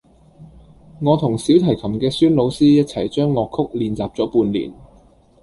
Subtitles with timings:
[0.99, 4.73] 我同小提琴嘅孫老師一齊將樂曲練習咗半年